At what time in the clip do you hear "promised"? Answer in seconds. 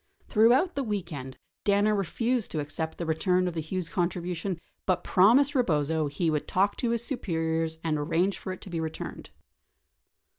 5.03-5.53